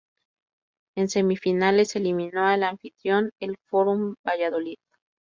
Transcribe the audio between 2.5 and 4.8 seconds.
anfitrión, el Fórum Valladolid.